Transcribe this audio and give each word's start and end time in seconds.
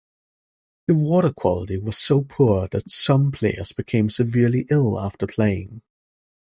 The 0.87 0.95
water 0.95 1.31
quality 1.31 1.77
was 1.77 1.95
so 1.95 2.23
poor 2.23 2.67
that 2.69 2.89
some 2.89 3.31
players 3.31 3.71
became 3.71 4.09
severely 4.09 4.65
ill 4.71 4.99
after 4.99 5.27
playing. 5.27 5.83